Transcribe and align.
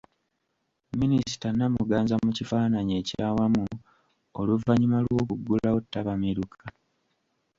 Minisita 0.99 1.47
Namuganza 1.57 2.15
mu 2.25 2.31
kifaananyi 2.37 2.93
ekyawamu 3.01 3.63
oluvannyuma 4.39 4.97
lw’okuggulawo 5.05 5.77
ttabamiruka. 5.83 6.63